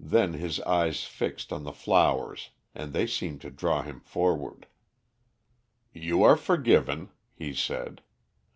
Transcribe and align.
Then 0.00 0.32
his 0.32 0.58
eyes 0.62 1.04
fixed 1.04 1.52
on 1.52 1.62
the 1.62 1.70
flowers 1.72 2.50
and 2.74 2.92
they 2.92 3.06
seemed 3.06 3.40
to 3.42 3.52
draw 3.52 3.82
him 3.82 4.00
forward. 4.00 4.66
"You 5.92 6.24
are 6.24 6.36
forgiven," 6.36 7.10
he 7.36 7.54
said. 7.54 8.02